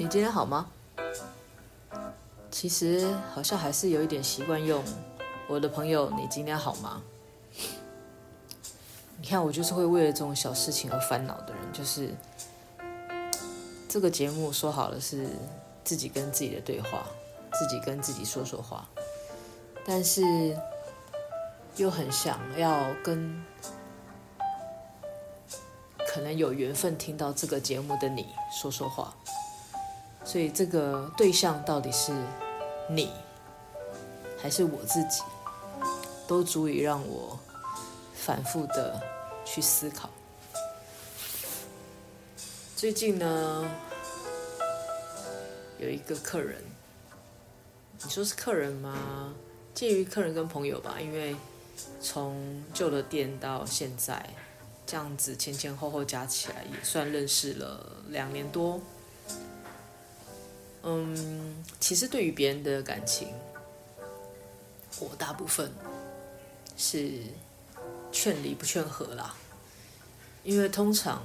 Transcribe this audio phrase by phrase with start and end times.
[0.00, 0.66] 你今天好吗？
[2.50, 4.82] 其实好像还是有一点习惯用
[5.46, 7.02] 我的朋友，你今天好吗？
[9.18, 11.62] 你看，我就是会为了这种小事情而烦恼的人。
[11.70, 12.14] 就是
[13.90, 15.28] 这个节目说好了是
[15.84, 17.04] 自己跟自己的对话，
[17.52, 18.88] 自己跟自己说说话，
[19.84, 20.22] 但是
[21.76, 23.44] 又很想要跟
[26.08, 29.14] 可能有缘分听到这个节目的你说说话。
[30.24, 32.12] 所以这个对象到底是
[32.88, 33.10] 你，
[34.40, 35.22] 还是我自己，
[36.28, 37.38] 都足以让我
[38.14, 39.00] 反复的
[39.44, 40.08] 去思考。
[42.76, 43.68] 最近呢，
[45.78, 46.62] 有一个客人，
[48.02, 49.34] 你说是客人吗？
[49.74, 51.34] 介于客人跟朋友吧，因为
[52.00, 54.30] 从旧的店到现在，
[54.86, 58.80] 这样子前前后后加起来也算认识了两年多。
[60.82, 63.34] 嗯，其实对于别人的感情，
[64.98, 65.70] 我大部分
[66.74, 67.20] 是
[68.10, 69.34] 劝离不劝和啦。
[70.42, 71.22] 因为通常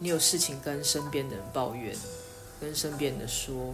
[0.00, 1.96] 你有事情跟身边的人抱怨，
[2.60, 3.72] 跟身边的说，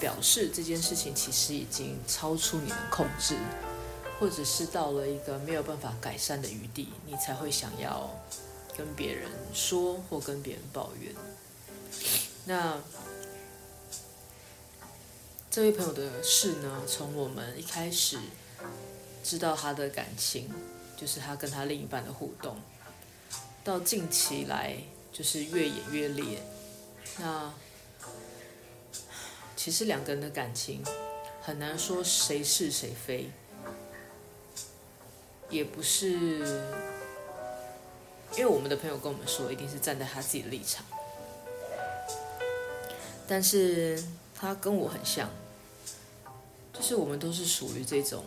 [0.00, 3.36] 表示这件事情其实已经超出你的控制，
[4.18, 8.08] 或者是到了一个没有办法改善的余地，你才会想要
[8.74, 11.14] 跟别人说或跟别人抱怨。
[12.46, 12.78] 那。
[15.50, 18.20] 这位朋友的事呢，从我们一开始
[19.24, 20.48] 知道他的感情，
[20.96, 22.56] 就是他跟他另一半的互动，
[23.64, 24.76] 到近期来
[25.12, 26.40] 就是越演越烈。
[27.18, 27.52] 那
[29.56, 30.84] 其实两个人的感情
[31.42, 33.28] 很难说谁是谁非，
[35.48, 36.12] 也不是，
[38.34, 40.86] 因为我们的朋友跟我们说，一定是站在他自己的立场，
[43.26, 44.00] 但是。
[44.40, 45.28] 他跟我很像，
[46.72, 48.24] 就是我们都是属于这种，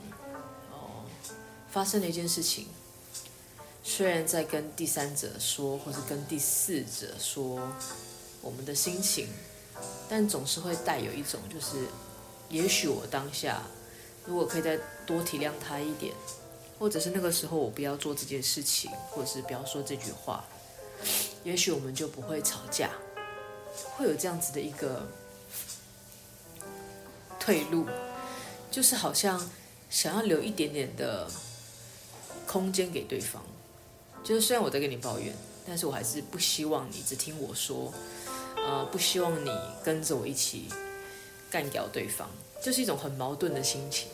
[0.72, 1.04] 哦，
[1.72, 2.68] 发生了一件事情，
[3.84, 7.60] 虽然在跟第三者说，或是跟第四者说
[8.44, 9.28] 我们的心情，
[10.08, 11.78] 但总是会带有一种，就是
[12.48, 13.64] 也许我当下
[14.28, 16.14] 如果可以再多体谅他一点，
[16.78, 20.46] 或者是那个时候我不要做这件事情，或者是不要说这句话，
[21.44, 22.92] 也许我们就不会吵架，
[23.98, 25.08] 会有这样子的一个。
[27.44, 27.86] 退路，
[28.72, 29.52] 就是好像
[29.90, 31.30] 想要留一点点的
[32.48, 33.44] 空间给对方。
[34.24, 35.36] 就是虽然我在跟你抱怨，
[35.68, 37.94] 但是我还是不希望你只听我说，
[38.56, 39.52] 呃，不希望你
[39.84, 40.70] 跟着我一起
[41.52, 42.30] 干掉对方，
[42.64, 44.08] 就是一种很矛盾的心情。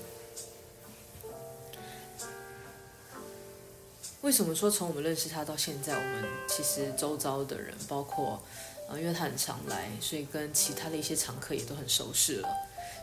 [4.21, 8.41] 为什么说从我们认识他到现在，我们其实周遭的人，包括
[8.89, 12.49] 啊、因为他很常来，所以跟其他的一些常客也都很熟识了。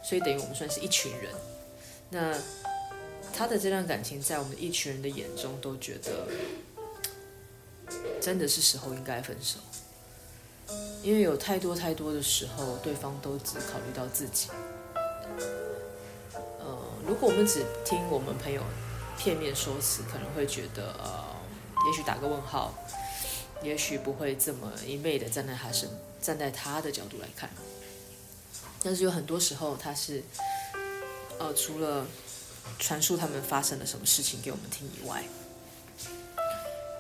[0.09, 1.35] 所以等于我们算是一群人，
[2.11, 2.33] 那
[3.35, 6.29] 他的这段感情在我们一群人的眼中都觉得，
[8.21, 9.59] 真的是时候应该分手，
[11.03, 14.49] 因为有太多太多的时候，对方都只考虑到自己。
[16.35, 18.63] 呃，如果我们只听我们朋友
[19.19, 21.25] 片面说辞，可能会觉得，呃，
[21.89, 22.73] 也许打个问号，
[23.61, 25.91] 也许不会这么一昧的站在他身，
[26.23, 27.51] 站在他的角度来看。
[28.87, 30.23] 但是有很多时候，他是，
[31.41, 32.07] 呃，除了
[32.79, 35.25] 传述他们发生了什么事情给我们听以外，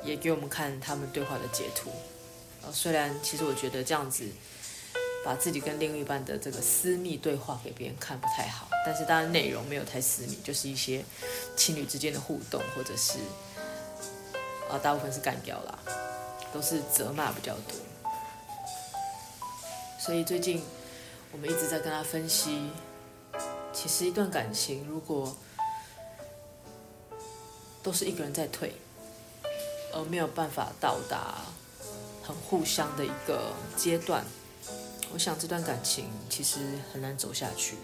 [0.02, 1.92] 也给我们看他们对话的截图。
[2.64, 4.28] 呃，虽然其实我觉得这样子
[5.24, 11.04] 把自己跟另一半的这个私密对话给别人看不太好，但是当然内容没有太私密，就是一些
[11.56, 13.20] 情侣之间的互动，或者是，
[14.68, 15.78] 呃，大部分是干掉啦，
[16.52, 17.76] 都是责骂比较多。
[20.00, 20.60] 所以最近。
[21.36, 22.70] 我们一直在跟他分析，
[23.70, 25.36] 其实一段感情如果
[27.82, 28.72] 都是一个人在退，
[29.92, 31.42] 而没有办法到达
[32.22, 34.24] 很互相的一个阶段，
[35.12, 36.58] 我想这段感情其实
[36.90, 37.76] 很难走下去。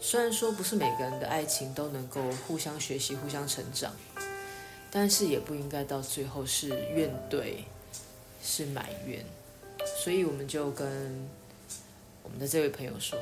[0.00, 3.92] 虽然说不是每个人的爱情都能够互相学习、互相成长，
[4.90, 7.58] 但是也不应该到最后是怨怼，
[8.42, 9.24] 是埋怨。
[10.02, 11.28] 所以我们就跟
[12.34, 13.16] 们的这位朋友说，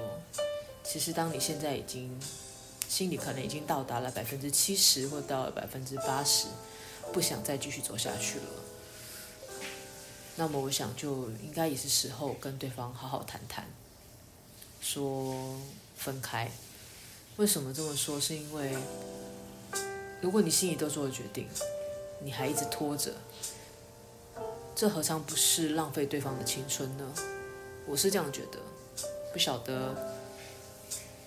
[0.82, 2.18] 其实当你现在已经
[2.88, 6.46] 心里可能已经到达了百分之七十或到了百分之八十，
[7.12, 8.44] 不想再继续走下去了，
[10.36, 13.66] 那么我想就应该也是时候跟对方好好谈谈，
[14.80, 15.60] 说
[15.94, 16.50] 分开。
[17.36, 18.18] 为什么这么说？
[18.18, 18.74] 是因为
[20.22, 21.46] 如果你心里都做了决定，
[22.22, 23.12] 你还一直拖着。
[24.74, 27.12] 这何尝不是浪费对方的青春呢？
[27.86, 28.58] 我是这样觉得，
[29.32, 29.94] 不晓得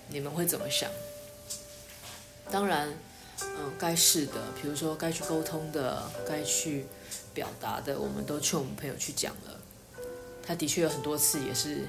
[0.10, 0.90] 你们会怎么想。
[2.52, 2.94] 当然，
[3.42, 6.86] 嗯，该是的，比如说该去沟通的，该去
[7.34, 9.60] 表达的，我们都劝我们朋友去讲了。
[10.46, 11.88] 他的确有很多次也是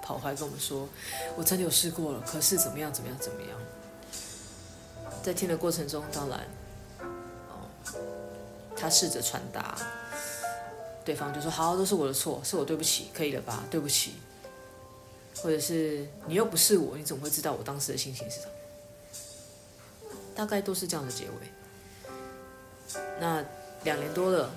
[0.00, 0.88] 跑回来跟我们说，
[1.36, 3.50] 我真的有试过了，可是怎么样怎么样怎么样。
[5.24, 6.46] 在听的过程中，当然，
[7.48, 7.66] 哦，
[8.76, 9.76] 他试着传达。
[11.04, 13.64] 对方就说：“好，都是我的错，是我对不起，可以了吧？
[13.70, 14.14] 对不起。”
[15.42, 18.52] 或者是你又不是我，你怎么会知道我当时的心情是什么？
[20.34, 21.32] 大概都是这样的结尾。
[23.20, 23.44] 那
[23.84, 24.50] 两年多了，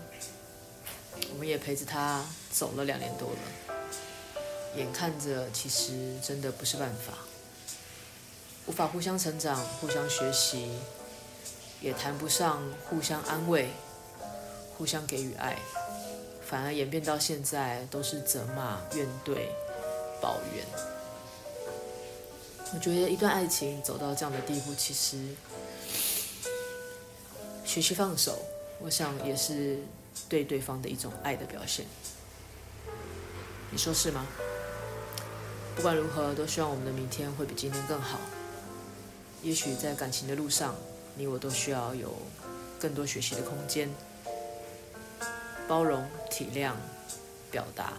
[1.32, 3.38] 我们也陪着他走了两年多了，
[4.76, 7.14] 眼看着其实真的不是办法，
[8.68, 10.70] 无法互相成长、互相学习，
[11.82, 13.70] 也谈不上互相安慰、
[14.78, 15.58] 互相给予爱。
[16.46, 19.48] 反而演变到现在都是责骂、怨怼、
[20.22, 20.66] 抱怨。
[22.74, 25.18] 我觉得一段爱情走到这样的地步，其实
[27.66, 28.38] 学习放手，
[28.80, 29.80] 我想也是
[30.28, 31.86] 对对方的一种爱的表现。
[33.72, 34.26] 你说是吗？
[35.76, 38.20] 不管如何，都希望我们的明天会比今天更好。
[39.42, 40.76] 也许在感情的路上，
[41.16, 42.14] 你我都需要有
[42.80, 43.90] 更多学习的空间。
[45.68, 46.74] 包容、体谅、
[47.52, 47.94] 表达，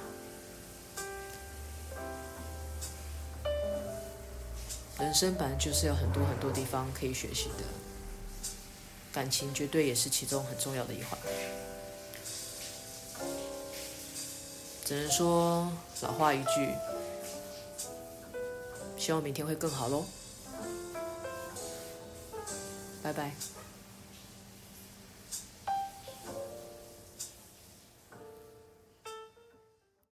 [5.00, 7.64] 人生本来就是有很多很多地方可以学习的，
[9.12, 11.18] 感情绝对也是其中很重要的一环。
[14.84, 16.74] 只能说老话一句，
[18.96, 20.04] 希望明天会更好喽，
[23.02, 23.32] 拜拜。